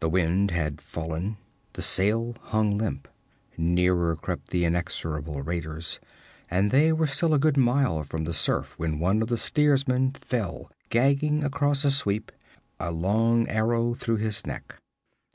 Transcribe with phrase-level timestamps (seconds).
[0.00, 1.36] The wind had fallen;
[1.74, 3.06] the sail hung limp.
[3.58, 6.00] Nearer crept the inexorable raiders,
[6.50, 10.12] and they were still a good mile from the surf when one of the steersmen
[10.12, 12.32] fell gagging across a sweep,
[12.80, 14.80] a long arrow through his neck.